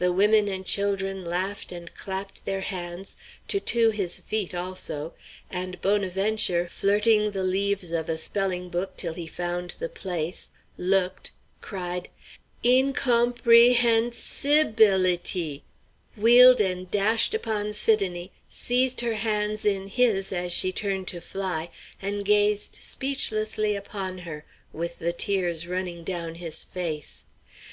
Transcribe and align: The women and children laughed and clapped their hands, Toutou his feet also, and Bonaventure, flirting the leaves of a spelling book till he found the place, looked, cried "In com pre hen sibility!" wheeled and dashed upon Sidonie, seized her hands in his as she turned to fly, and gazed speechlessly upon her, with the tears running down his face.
The 0.00 0.10
women 0.10 0.48
and 0.48 0.66
children 0.66 1.24
laughed 1.24 1.70
and 1.70 1.94
clapped 1.94 2.44
their 2.44 2.62
hands, 2.62 3.16
Toutou 3.46 3.90
his 3.92 4.18
feet 4.18 4.52
also, 4.52 5.14
and 5.48 5.80
Bonaventure, 5.80 6.66
flirting 6.68 7.30
the 7.30 7.44
leaves 7.44 7.92
of 7.92 8.08
a 8.08 8.16
spelling 8.16 8.68
book 8.68 8.96
till 8.96 9.14
he 9.14 9.28
found 9.28 9.76
the 9.78 9.88
place, 9.88 10.50
looked, 10.76 11.30
cried 11.60 12.08
"In 12.64 12.92
com 12.92 13.32
pre 13.32 13.74
hen 13.74 14.10
sibility!" 14.10 15.62
wheeled 16.16 16.60
and 16.60 16.90
dashed 16.90 17.32
upon 17.32 17.72
Sidonie, 17.72 18.32
seized 18.48 19.02
her 19.02 19.14
hands 19.14 19.64
in 19.64 19.86
his 19.86 20.32
as 20.32 20.52
she 20.52 20.72
turned 20.72 21.06
to 21.06 21.20
fly, 21.20 21.70
and 22.02 22.24
gazed 22.24 22.74
speechlessly 22.74 23.76
upon 23.76 24.18
her, 24.26 24.44
with 24.72 24.98
the 24.98 25.12
tears 25.12 25.68
running 25.68 26.02
down 26.02 26.34
his 26.42 26.64
face. 26.64 27.24